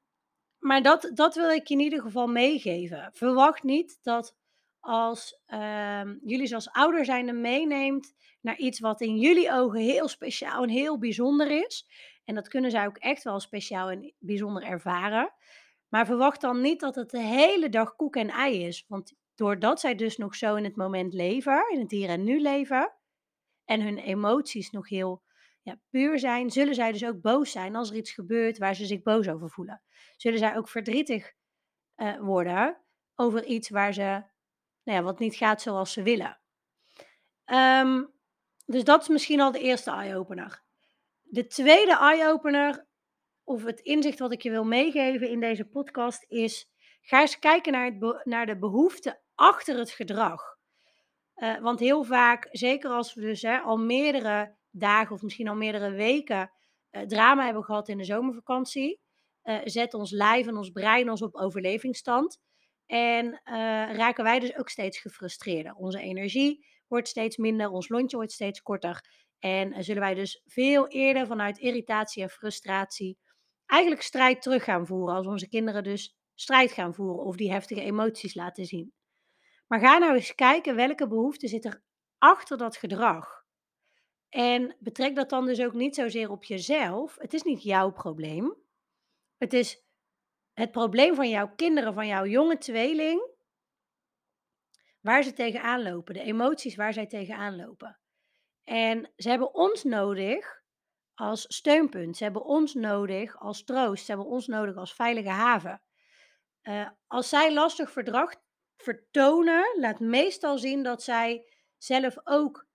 maar 0.59 0.81
dat, 0.81 1.11
dat 1.13 1.35
wil 1.35 1.49
ik 1.49 1.69
in 1.69 1.79
ieder 1.79 2.01
geval 2.01 2.27
meegeven. 2.27 3.09
Verwacht 3.13 3.63
niet 3.63 3.99
dat 4.01 4.35
als 4.79 5.41
um, 5.47 6.19
jullie 6.23 6.45
ze 6.45 6.55
als 6.55 6.71
ouder 6.71 7.05
zijnde 7.05 7.33
meeneemt 7.33 8.13
naar 8.41 8.57
iets 8.57 8.79
wat 8.79 9.01
in 9.01 9.17
jullie 9.17 9.51
ogen 9.51 9.79
heel 9.79 10.07
speciaal 10.07 10.63
en 10.63 10.69
heel 10.69 10.99
bijzonder 10.99 11.65
is. 11.65 11.87
En 12.25 12.35
dat 12.35 12.47
kunnen 12.47 12.71
zij 12.71 12.85
ook 12.85 12.97
echt 12.97 13.23
wel 13.23 13.39
speciaal 13.39 13.89
en 13.89 14.13
bijzonder 14.19 14.63
ervaren. 14.63 15.33
Maar 15.89 16.05
verwacht 16.05 16.41
dan 16.41 16.61
niet 16.61 16.79
dat 16.79 16.95
het 16.95 17.09
de 17.09 17.21
hele 17.21 17.69
dag 17.69 17.95
koek 17.95 18.15
en 18.15 18.29
ei 18.29 18.65
is. 18.65 18.85
Want 18.87 19.13
doordat 19.35 19.79
zij 19.79 19.95
dus 19.95 20.17
nog 20.17 20.35
zo 20.35 20.55
in 20.55 20.63
het 20.63 20.75
moment 20.75 21.13
leven, 21.13 21.69
in 21.71 21.79
het 21.79 21.91
hier 21.91 22.09
en 22.09 22.23
nu 22.23 22.41
leven, 22.41 22.93
en 23.71 23.81
hun 23.81 23.97
emoties 23.97 24.69
nog 24.69 24.89
heel 24.89 25.23
ja, 25.61 25.79
puur 25.89 26.19
zijn, 26.19 26.49
zullen 26.49 26.75
zij 26.75 26.91
dus 26.91 27.05
ook 27.05 27.21
boos 27.21 27.51
zijn 27.51 27.75
als 27.75 27.89
er 27.89 27.95
iets 27.95 28.11
gebeurt 28.11 28.57
waar 28.57 28.75
ze 28.75 28.85
zich 28.85 29.01
boos 29.01 29.29
over 29.29 29.49
voelen. 29.49 29.81
Zullen 30.17 30.39
zij 30.39 30.57
ook 30.57 30.69
verdrietig 30.69 31.33
uh, 31.95 32.19
worden 32.19 32.81
over 33.15 33.45
iets 33.45 33.69
waar 33.69 33.93
ze, 33.93 34.23
nou 34.83 34.97
ja, 34.97 35.01
wat 35.01 35.19
niet 35.19 35.35
gaat 35.35 35.61
zoals 35.61 35.93
ze 35.93 36.03
willen. 36.03 36.39
Um, 37.45 38.13
dus 38.65 38.83
dat 38.83 39.01
is 39.01 39.07
misschien 39.07 39.41
al 39.41 39.51
de 39.51 39.59
eerste 39.59 39.91
eye-opener. 39.91 40.63
De 41.21 41.47
tweede 41.47 41.97
eye-opener, 41.97 42.87
of 43.43 43.63
het 43.63 43.79
inzicht 43.79 44.19
wat 44.19 44.31
ik 44.31 44.41
je 44.41 44.49
wil 44.49 44.63
meegeven 44.63 45.29
in 45.29 45.39
deze 45.39 45.65
podcast, 45.65 46.25
is: 46.27 46.71
ga 47.01 47.21
eens 47.21 47.39
kijken 47.39 47.71
naar, 47.71 47.85
het 47.85 48.25
naar 48.25 48.45
de 48.45 48.57
behoeften 48.57 49.21
achter 49.35 49.77
het 49.77 49.91
gedrag. 49.91 50.59
Uh, 51.41 51.59
want 51.59 51.79
heel 51.79 52.03
vaak, 52.03 52.47
zeker 52.51 52.89
als 52.89 53.13
we 53.13 53.21
dus 53.21 53.41
hè, 53.41 53.57
al 53.57 53.77
meerdere 53.77 54.55
dagen 54.69 55.15
of 55.15 55.21
misschien 55.21 55.47
al 55.47 55.55
meerdere 55.55 55.91
weken 55.91 56.51
uh, 56.91 57.01
drama 57.01 57.45
hebben 57.45 57.63
gehad 57.63 57.89
in 57.89 57.97
de 57.97 58.03
zomervakantie, 58.03 58.99
uh, 59.43 59.59
zet 59.63 59.93
ons 59.93 60.11
lijf 60.11 60.47
en 60.47 60.57
ons 60.57 60.69
brein 60.69 61.09
ons 61.09 61.21
op 61.21 61.35
overlevingsstand. 61.35 62.39
En 62.85 63.41
raken 63.95 64.23
wij 64.23 64.39
dus 64.39 64.57
ook 64.57 64.69
steeds 64.69 64.99
gefrustreerder. 64.99 65.73
Onze 65.73 65.99
energie 65.99 66.65
wordt 66.87 67.07
steeds 67.07 67.37
minder, 67.37 67.69
ons 67.69 67.89
lontje 67.89 68.17
wordt 68.17 68.31
steeds 68.31 68.61
korter. 68.61 69.05
En 69.39 69.83
zullen 69.83 70.01
wij 70.01 70.13
dus 70.13 70.41
veel 70.45 70.87
eerder 70.87 71.27
vanuit 71.27 71.57
irritatie 71.57 72.23
en 72.23 72.29
frustratie 72.29 73.17
eigenlijk 73.65 74.01
strijd 74.01 74.41
terug 74.41 74.63
gaan 74.63 74.87
voeren. 74.87 75.15
Als 75.15 75.27
onze 75.27 75.47
kinderen 75.47 75.83
dus 75.83 76.17
strijd 76.35 76.71
gaan 76.71 76.93
voeren 76.93 77.25
of 77.25 77.35
die 77.35 77.51
heftige 77.51 77.81
emoties 77.81 78.35
laten 78.35 78.65
zien. 78.65 78.93
Maar 79.71 79.79
ga 79.79 79.97
nou 79.97 80.13
eens 80.13 80.35
kijken 80.35 80.75
welke 80.75 81.07
behoefte 81.07 81.47
zit 81.47 81.65
er 81.65 81.81
achter 82.17 82.57
dat 82.57 82.77
gedrag. 82.77 83.45
En 84.29 84.75
betrek 84.79 85.15
dat 85.15 85.29
dan 85.29 85.45
dus 85.45 85.61
ook 85.61 85.73
niet 85.73 85.95
zozeer 85.95 86.29
op 86.29 86.43
jezelf. 86.43 87.15
Het 87.17 87.33
is 87.33 87.41
niet 87.41 87.63
jouw 87.63 87.91
probleem. 87.91 88.55
Het 89.37 89.53
is 89.53 89.83
het 90.53 90.71
probleem 90.71 91.15
van 91.15 91.29
jouw 91.29 91.53
kinderen, 91.55 91.93
van 91.93 92.07
jouw 92.07 92.25
jonge 92.25 92.57
tweeling, 92.57 93.29
waar 95.01 95.23
ze 95.23 95.33
tegenaan 95.33 95.83
lopen, 95.83 96.13
de 96.13 96.21
emoties 96.21 96.75
waar 96.75 96.93
zij 96.93 97.07
tegenaan 97.07 97.55
lopen. 97.55 97.99
En 98.63 99.11
ze 99.15 99.29
hebben 99.29 99.53
ons 99.53 99.83
nodig 99.83 100.61
als 101.13 101.45
steunpunt. 101.47 102.17
Ze 102.17 102.23
hebben 102.23 102.45
ons 102.45 102.73
nodig 102.73 103.39
als 103.39 103.63
troost. 103.63 104.05
Ze 104.05 104.11
hebben 104.11 104.29
ons 104.29 104.47
nodig 104.47 104.75
als 104.75 104.93
veilige 104.93 105.29
haven. 105.29 105.81
Uh, 106.63 106.89
als 107.07 107.29
zij 107.29 107.53
lastig 107.53 107.91
verdrag 107.91 108.33
vertonen, 108.81 109.79
laat 109.79 109.99
meestal 109.99 110.57
zien 110.57 110.83
dat 110.83 111.03
zij 111.03 111.45
zelf 111.77 112.15
ook 112.23 112.67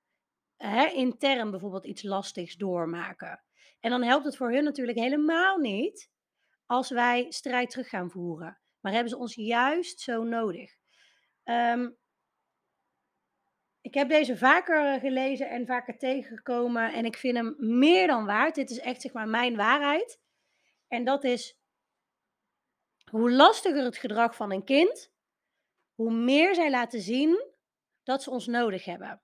hè, 0.56 0.86
intern 0.86 1.50
bijvoorbeeld 1.50 1.86
iets 1.86 2.02
lastigs 2.02 2.56
doormaken. 2.56 3.42
En 3.80 3.90
dan 3.90 4.02
helpt 4.02 4.24
het 4.24 4.36
voor 4.36 4.52
hun 4.52 4.64
natuurlijk 4.64 4.98
helemaal 4.98 5.58
niet 5.58 6.10
als 6.66 6.90
wij 6.90 7.26
strijd 7.28 7.70
terug 7.70 7.88
gaan 7.88 8.10
voeren. 8.10 8.58
Maar 8.80 8.92
hebben 8.92 9.10
ze 9.10 9.18
ons 9.18 9.34
juist 9.34 10.00
zo 10.00 10.22
nodig. 10.22 10.74
Um, 11.44 11.96
ik 13.80 13.94
heb 13.94 14.08
deze 14.08 14.36
vaker 14.36 15.00
gelezen 15.00 15.48
en 15.48 15.66
vaker 15.66 15.98
tegengekomen 15.98 16.92
en 16.92 17.04
ik 17.04 17.16
vind 17.16 17.36
hem 17.36 17.54
meer 17.58 18.06
dan 18.06 18.26
waard. 18.26 18.54
Dit 18.54 18.70
is 18.70 18.78
echt 18.78 19.00
zeg 19.00 19.12
maar 19.12 19.28
mijn 19.28 19.56
waarheid. 19.56 20.20
En 20.88 21.04
dat 21.04 21.24
is 21.24 21.58
hoe 23.10 23.30
lastiger 23.30 23.84
het 23.84 23.96
gedrag 23.96 24.36
van 24.36 24.52
een 24.52 24.64
kind, 24.64 25.12
hoe 25.96 26.12
meer 26.12 26.54
zij 26.54 26.70
laten 26.70 27.00
zien 27.00 27.44
dat 28.02 28.22
ze 28.22 28.30
ons 28.30 28.46
nodig 28.46 28.84
hebben. 28.84 29.20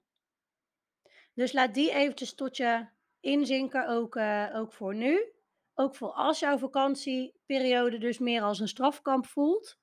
Dus 1.35 1.52
laat 1.52 1.75
die 1.75 1.93
eventjes 1.93 2.35
tot 2.35 2.57
je 2.57 2.87
inzinken, 3.21 3.88
ook, 3.88 4.14
uh, 4.14 4.50
ook 4.55 4.73
voor 4.73 4.95
nu. 4.95 5.33
Ook 5.75 5.95
voor 5.97 6.12
als 6.12 6.38
jouw 6.38 6.59
vakantieperiode 6.59 7.99
dus 7.99 8.19
meer 8.19 8.43
als 8.43 8.61
een 8.61 8.69
strafkamp 8.69 9.26
voelt. 9.26 9.79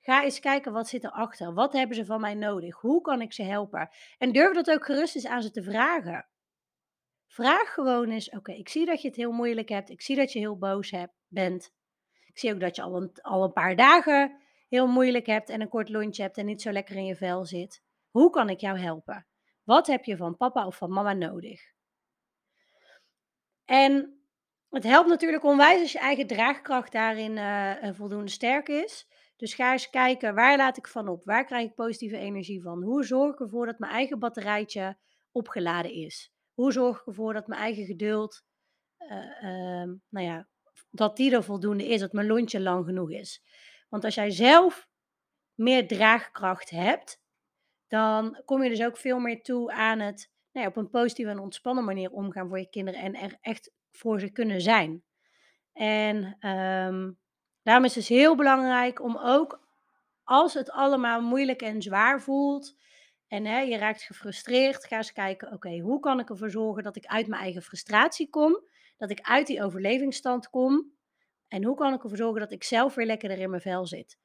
Ga 0.00 0.22
eens 0.22 0.40
kijken 0.40 0.72
wat 0.72 0.88
zit 0.88 1.04
erachter. 1.04 1.54
Wat 1.54 1.72
hebben 1.72 1.96
ze 1.96 2.04
van 2.04 2.20
mij 2.20 2.34
nodig? 2.34 2.80
Hoe 2.80 3.00
kan 3.00 3.20
ik 3.20 3.32
ze 3.32 3.42
helpen? 3.42 3.90
En 4.18 4.32
durf 4.32 4.54
dat 4.54 4.70
ook 4.70 4.84
gerust 4.84 5.14
eens 5.14 5.26
aan 5.26 5.42
ze 5.42 5.50
te 5.50 5.62
vragen. 5.62 6.28
Vraag 7.26 7.74
gewoon 7.74 8.10
eens: 8.10 8.30
Oké, 8.30 8.52
ik 8.52 8.68
zie 8.68 8.86
dat 8.86 9.02
je 9.02 9.08
het 9.08 9.16
heel 9.16 9.32
moeilijk 9.32 9.68
hebt. 9.68 9.90
Ik 9.90 10.02
zie 10.02 10.16
dat 10.16 10.32
je 10.32 10.38
heel 10.38 10.58
boos 10.58 10.94
bent. 11.28 11.72
Ik 12.26 12.38
zie 12.38 12.52
ook 12.52 12.60
dat 12.60 12.76
je 12.76 12.82
al 12.82 12.96
een, 12.96 13.12
al 13.22 13.44
een 13.44 13.52
paar 13.52 13.76
dagen 13.76 14.40
heel 14.70 14.86
moeilijk 14.86 15.26
hebt 15.26 15.48
en 15.48 15.60
een 15.60 15.68
kort 15.68 15.88
lontje 15.88 16.22
hebt 16.22 16.36
en 16.36 16.46
niet 16.46 16.62
zo 16.62 16.70
lekker 16.70 16.96
in 16.96 17.04
je 17.04 17.16
vel 17.16 17.44
zit. 17.44 17.82
Hoe 18.10 18.30
kan 18.30 18.48
ik 18.48 18.60
jou 18.60 18.78
helpen? 18.78 19.26
Wat 19.64 19.86
heb 19.86 20.04
je 20.04 20.16
van 20.16 20.36
papa 20.36 20.66
of 20.66 20.76
van 20.76 20.92
mama 20.92 21.12
nodig? 21.12 21.60
En 23.64 24.22
het 24.68 24.84
helpt 24.84 25.08
natuurlijk 25.08 25.44
onwijs 25.44 25.80
als 25.80 25.92
je 25.92 25.98
eigen 25.98 26.26
draagkracht 26.26 26.92
daarin 26.92 27.36
uh, 27.36 27.92
voldoende 27.92 28.30
sterk 28.30 28.68
is. 28.68 29.08
Dus 29.36 29.54
ga 29.54 29.72
eens 29.72 29.90
kijken, 29.90 30.34
waar 30.34 30.56
laat 30.56 30.76
ik 30.76 30.86
van 30.86 31.08
op? 31.08 31.24
Waar 31.24 31.44
krijg 31.44 31.68
ik 31.68 31.74
positieve 31.74 32.16
energie 32.16 32.62
van? 32.62 32.82
Hoe 32.82 33.04
zorg 33.04 33.32
ik 33.32 33.40
ervoor 33.40 33.66
dat 33.66 33.78
mijn 33.78 33.92
eigen 33.92 34.18
batterijtje 34.18 34.98
opgeladen 35.32 35.92
is? 35.92 36.32
Hoe 36.52 36.72
zorg 36.72 37.00
ik 37.00 37.06
ervoor 37.06 37.32
dat 37.32 37.46
mijn 37.46 37.60
eigen 37.60 37.84
geduld, 37.84 38.42
uh, 38.98 39.16
uh, 39.42 39.92
nou 40.08 40.26
ja, 40.26 40.48
dat 40.90 41.16
die 41.16 41.34
er 41.34 41.44
voldoende 41.44 41.86
is, 41.86 42.00
dat 42.00 42.12
mijn 42.12 42.26
lontje 42.26 42.60
lang 42.60 42.84
genoeg 42.84 43.10
is? 43.10 43.42
Want 43.90 44.04
als 44.04 44.14
jij 44.14 44.30
zelf 44.30 44.88
meer 45.54 45.88
draagkracht 45.88 46.70
hebt, 46.70 47.22
dan 47.88 48.42
kom 48.44 48.62
je 48.62 48.68
dus 48.68 48.82
ook 48.82 48.96
veel 48.96 49.18
meer 49.18 49.42
toe 49.42 49.72
aan 49.72 49.98
het 49.98 50.30
nou 50.52 50.64
ja, 50.66 50.70
op 50.70 50.76
een 50.76 50.90
positieve 50.90 51.30
en 51.30 51.38
ontspannen 51.38 51.84
manier 51.84 52.10
omgaan 52.10 52.48
voor 52.48 52.58
je 52.58 52.70
kinderen 52.70 53.00
en 53.00 53.14
er 53.14 53.38
echt 53.40 53.72
voor 53.90 54.20
ze 54.20 54.30
kunnen 54.30 54.60
zijn. 54.60 55.04
En 55.72 56.48
um, 56.48 57.20
Daarom 57.62 57.84
is 57.84 57.94
het 57.94 58.06
dus 58.08 58.18
heel 58.18 58.36
belangrijk 58.36 59.02
om 59.02 59.16
ook 59.16 59.68
als 60.24 60.54
het 60.54 60.70
allemaal 60.70 61.20
moeilijk 61.20 61.62
en 61.62 61.82
zwaar 61.82 62.20
voelt 62.20 62.76
en 63.26 63.44
hè, 63.44 63.60
je 63.60 63.76
raakt 63.76 64.02
gefrustreerd, 64.02 64.84
ga 64.84 64.96
eens 64.96 65.12
kijken, 65.12 65.52
oké, 65.52 65.78
hoe 65.78 66.00
kan 66.00 66.20
ik 66.20 66.30
ervoor 66.30 66.50
zorgen 66.50 66.82
dat 66.82 66.96
ik 66.96 67.06
uit 67.06 67.26
mijn 67.26 67.42
eigen 67.42 67.62
frustratie 67.62 68.30
kom, 68.30 68.60
dat 68.96 69.10
ik 69.10 69.20
uit 69.20 69.46
die 69.46 69.62
overlevingsstand 69.64 70.50
kom 70.50 70.92
en 71.50 71.64
hoe 71.64 71.76
kan 71.76 71.94
ik 71.94 72.02
ervoor 72.02 72.18
zorgen 72.18 72.40
dat 72.40 72.52
ik 72.52 72.64
zelf 72.64 72.94
weer 72.94 73.06
lekkerder 73.06 73.38
in 73.38 73.50
mijn 73.50 73.62
vel 73.62 73.86
zit. 73.86 74.18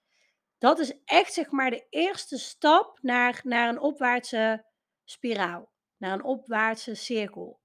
Dat 0.58 0.80
is 0.80 0.94
echt 1.06 1.34
zeg 1.34 1.52
maar 1.52 1.70
de 1.70 1.86
eerste 1.90 2.38
stap 2.38 3.00
naar, 3.02 3.40
naar 3.44 3.70
een 3.70 3.80
opwaartse 3.80 4.66
spiraal, 5.04 5.72
naar 5.98 6.14
een 6.14 6.24
opwaartse 6.24 6.96
cirkel 6.96 7.64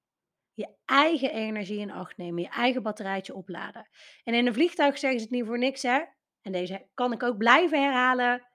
je 0.61 0.69
eigen 0.85 1.33
energie 1.33 1.79
in 1.79 1.91
acht 1.91 2.17
nemen, 2.17 2.43
je 2.43 2.49
eigen 2.49 2.83
batterijtje 2.83 3.35
opladen. 3.35 3.89
En 4.25 4.35
in 4.35 4.47
een 4.47 4.55
vliegtuig 4.55 4.99
zeggen 4.99 5.21
ze 5.21 5.27
het 5.27 5.35
niet 5.35 5.47
voor 5.47 5.59
niks, 5.59 5.83
hè? 5.83 6.01
En 6.43 6.53
deze 6.53 6.89
kan 6.95 7.13
ik 7.13 7.23
ook 7.23 7.39
blijven 7.39 7.83
herhalen. 7.83 8.49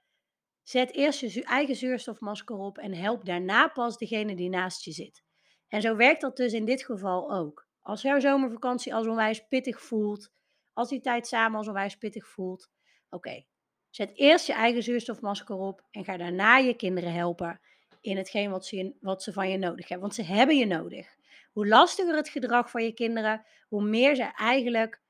Zet 0.63 0.93
eerst 0.93 1.19
je 1.19 1.43
eigen 1.43 1.75
zuurstofmasker 1.75 2.55
op 2.55 2.77
en 2.77 2.93
help 2.93 3.25
daarna 3.25 3.67
pas 3.67 3.97
degene 3.97 4.35
die 4.35 4.49
naast 4.49 4.83
je 4.83 4.91
zit. 4.91 5.23
En 5.67 5.81
zo 5.81 5.95
werkt 5.95 6.21
dat 6.21 6.37
dus 6.37 6.53
in 6.53 6.65
dit 6.65 6.83
geval 6.83 7.31
ook. 7.31 7.67
Als 7.81 8.01
jouw 8.01 8.19
zomervakantie 8.19 8.95
als 8.95 9.07
onwijs 9.07 9.47
pittig 9.47 9.81
voelt, 9.81 10.31
als 10.75 10.89
die 10.89 11.01
tijd 11.01 11.27
samen 11.27 11.57
als 11.57 11.67
onwijs 11.67 11.97
pittig 11.97 12.27
voelt, 12.27 12.71
oké, 13.09 13.45
zet 13.89 14.11
eerst 14.13 14.47
je 14.47 14.53
eigen 14.53 14.83
zuurstofmasker 14.83 15.55
op 15.55 15.83
en 15.91 16.03
ga 16.03 16.17
daarna 16.17 16.57
je 16.57 16.75
kinderen 16.75 17.13
helpen 17.13 17.59
in 18.01 18.17
hetgeen 18.17 18.49
wat 18.49 18.65
ze, 18.65 18.95
wat 18.99 19.23
ze 19.23 19.33
van 19.33 19.49
je 19.49 19.57
nodig 19.57 19.87
hebben. 19.87 20.07
Want 20.07 20.15
ze 20.15 20.33
hebben 20.33 20.57
je 20.57 20.65
nodig 20.65 21.15
hoe 21.55 21.67
lastiger 21.67 22.15
het 22.15 22.29
gedrag 22.29 22.69
van 22.69 22.83
je 22.83 22.93
kinderen, 22.93 23.45
hoe 23.67 23.83
meer 23.83 24.15
ze 24.15 24.23
eigenlijk 24.23 25.01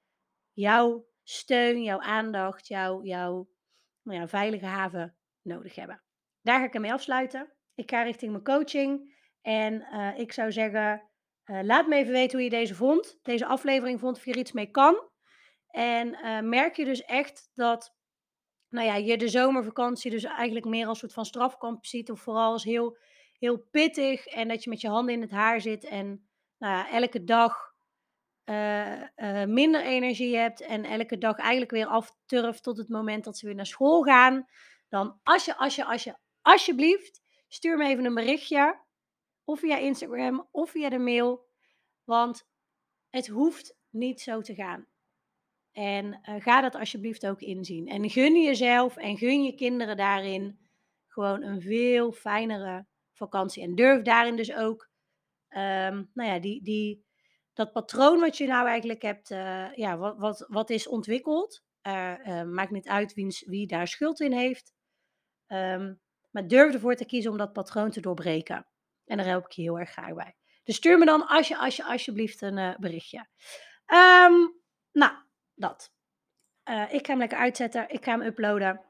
jouw 0.54 1.06
steun, 1.24 1.84
jouw 1.84 2.00
aandacht, 2.00 2.68
jouw, 2.68 3.04
jouw 3.04 3.50
nou 4.02 4.20
ja, 4.20 4.28
veilige 4.28 4.66
haven 4.66 5.16
nodig 5.42 5.76
hebben. 5.76 6.02
Daar 6.42 6.60
ga 6.60 6.66
ik 6.66 6.74
ermee 6.74 6.94
afsluiten. 6.94 7.54
Ik 7.76 7.90
ga 7.90 8.04
richting 8.04 8.32
mijn 8.32 8.44
coaching. 8.44 9.14
En 9.42 9.74
uh, 9.74 10.20
ik 10.20 10.32
zou 10.32 10.52
zeggen, 10.52 11.02
uh, 11.46 11.60
laat 11.64 11.88
me 11.88 11.96
even 11.96 12.14
weten 12.14 12.32
hoe 12.32 12.44
je 12.44 12.50
deze 12.50 12.76
vond. 12.76 13.20
Deze 13.22 13.46
aflevering 13.46 14.00
vond, 14.00 14.18
of 14.18 14.26
je 14.26 14.32
er 14.32 14.38
iets 14.38 14.52
mee 14.52 14.72
kan. 14.72 15.10
En 15.76 16.08
uh, 16.08 16.40
merk 16.40 16.76
je 16.76 16.86
dus 16.86 17.02
echt 17.02 17.50
dat 17.54 17.96
nou 18.70 18.88
ja, 18.88 18.96
je 18.96 19.18
de 19.18 19.28
zomervakantie 19.28 20.12
dus 20.12 20.24
eigenlijk 20.24 20.66
meer 20.66 20.88
als 20.88 21.00
soort 21.00 21.14
van 21.14 21.26
strafkamp 21.26 21.86
ziet 21.86 22.12
of 22.12 22.20
vooral 22.20 22.52
als 22.52 22.64
heel, 22.64 22.98
heel 23.40 23.58
pittig 23.72 24.26
en 24.26 24.48
dat 24.48 24.64
je 24.64 24.70
met 24.70 24.82
je 24.82 24.88
handen 24.88 25.14
in 25.14 25.22
het 25.22 25.32
haar 25.32 25.62
zit 25.62 25.84
en 25.84 26.28
nou 26.58 26.74
ja, 26.74 26.90
elke 26.92 27.24
dag 27.24 27.74
eh, 28.44 29.02
eh, 29.02 29.50
minder 29.50 29.82
energie 29.82 30.38
hebt 30.38 30.62
en 30.62 30.84
elke 30.84 31.18
dag 31.18 31.38
eigenlijk 31.38 31.72
weer 31.72 31.88
afturft 31.88 32.64
tot 32.64 32.78
het 32.78 32.90
moment 32.90 33.24
dat 33.24 33.38
ze 33.38 33.46
weer 33.46 33.56
naar 33.56 33.66
school 33.66 34.02
gaan, 34.04 34.46
dan 34.90 35.20
als 35.24 35.46
je, 35.46 35.58
als 35.58 35.76
je, 35.76 35.86
als 35.86 36.04
je, 36.04 36.16
alsjeblieft, 36.42 37.22
stuur 37.48 37.78
me 37.78 37.88
even 37.88 38.06
een 38.06 38.14
berichtje. 38.14 38.84
Of 39.44 39.60
via 39.60 39.78
Instagram 39.78 40.48
of 40.52 40.70
via 40.70 40.90
de 40.90 40.98
mail. 40.98 41.48
Want 42.04 42.48
het 43.10 43.28
hoeft 43.28 43.78
niet 43.90 44.22
zo 44.22 44.42
te 44.42 44.56
gaan. 44.56 44.88
En 45.76 46.06
uh, 46.06 46.36
ga 46.42 46.62
dat 46.62 46.76
alsjeblieft 46.76 47.28
ook 47.28 47.42
inzien. 47.42 47.88
En 47.88 48.10
gun 48.10 48.42
jezelf 48.44 48.98
en 48.98 49.18
gun 49.18 49.44
je 49.44 49.56
kinderen 49.56 49.98
daarin 49.98 50.60
gewoon 51.08 51.44
een 51.44 51.62
veel 51.62 52.12
fijnere 52.12 52.86
vakantie. 53.14 53.64
En 53.64 53.76
durf 53.76 54.02
daarin 54.02 54.36
dus 54.36 54.54
ook, 54.54 54.90
um, 55.50 56.10
nou 56.14 56.30
ja, 56.30 56.40
die, 56.40 56.64
die, 56.64 57.06
dat 57.54 57.72
patroon 57.72 58.20
wat 58.20 58.38
je 58.38 58.48
nou 58.48 58.68
eigenlijk 58.68 59.02
hebt, 59.02 59.30
uh, 59.30 59.74
ja, 59.74 59.98
wat, 59.98 60.18
wat, 60.18 60.46
wat 60.48 60.70
is 60.70 60.88
ontwikkeld. 60.88 61.64
Uh, 61.88 62.44
maakt 62.44 62.72
niet 62.72 62.88
uit 62.88 63.14
wie, 63.14 63.44
wie 63.46 63.68
daar 63.68 63.88
schuld 63.88 64.20
in 64.20 64.34
heeft. 64.34 64.74
Um, 65.48 66.02
maar 66.32 66.48
durf 66.48 66.74
ervoor 66.74 66.96
te 66.96 67.06
kiezen 67.06 67.32
om 67.32 67.38
dat 67.38 67.54
patroon 67.54 67.92
te 67.92 68.02
doorbreken. 68.02 68.68
En 69.06 69.18
daar 69.18 69.26
help 69.26 69.46
ik 69.46 69.52
je 69.52 69.62
heel 69.62 69.80
erg 69.80 69.92
graag 69.92 70.14
bij. 70.14 70.36
Dus 70.64 70.76
stuur 70.76 70.98
me 70.98 71.06
dan 71.06 71.28
als 71.28 71.48
je, 71.48 71.58
als 71.58 71.76
je, 71.76 71.84
alsjeblieft 71.84 72.42
een 72.42 72.76
berichtje. 72.80 73.28
Um, 73.88 74.64
nou, 74.92 75.25
dat. 75.56 75.94
Uh, 76.70 76.94
ik 76.94 77.06
ga 77.06 77.12
hem 77.12 77.20
lekker 77.20 77.38
uitzetten. 77.38 77.90
Ik 77.90 78.04
ga 78.04 78.12
hem 78.12 78.22
uploaden. 78.22 78.82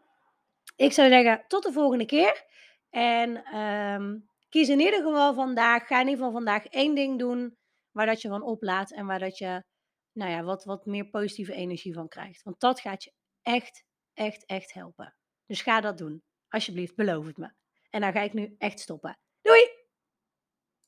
Ik 0.76 0.94
zou 0.94 1.10
zeggen, 1.10 1.44
tot 1.48 1.64
de 1.64 1.72
volgende 1.72 2.06
keer. 2.06 2.46
En 2.90 3.60
um, 3.60 4.30
kies 4.50 4.70
in 4.70 4.80
ieder 4.80 5.04
geval 5.04 5.34
vandaag, 5.34 5.88
ga 5.88 5.96
in 5.96 6.08
ieder 6.08 6.18
geval 6.18 6.32
vandaag 6.32 6.66
één 6.66 6.96
ding 6.96 7.20
doen 7.20 7.58
waar 7.92 8.06
dat 8.06 8.22
je 8.22 8.28
van 8.28 8.44
oplaat 8.44 8.92
en 8.92 9.06
waar 9.06 9.20
dat 9.20 9.38
je, 9.38 9.64
nou 10.12 10.32
ja, 10.32 10.44
wat, 10.44 10.64
wat 10.64 10.86
meer 10.86 11.10
positieve 11.10 11.54
energie 11.54 11.94
van 11.94 12.08
krijgt. 12.08 12.44
Want 12.44 12.60
dat 12.60 12.80
gaat 12.80 13.04
je 13.04 13.14
echt, 13.42 13.84
echt, 14.14 14.46
echt 14.46 14.74
helpen. 14.74 15.16
Dus 15.46 15.62
ga 15.62 15.82
dat 15.82 15.98
doen. 15.98 16.24
Alsjeblieft, 16.48 16.96
beloof 16.96 17.26
het 17.26 17.38
me. 17.38 17.54
En 17.90 18.02
dan 18.02 18.12
ga 18.12 18.22
ik 18.22 18.34
nu 18.34 18.56
echt 18.58 18.80
stoppen. 18.80 19.20
Doei! 19.42 19.85